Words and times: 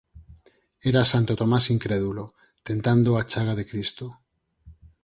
Era 0.89 1.01
santo 1.11 1.33
Tomás 1.41 1.65
incrédulo, 1.75 2.25
tentando 2.67 3.09
a 3.19 3.23
chaga 3.31 3.53
de 3.59 3.67
Cristo. 3.71 4.05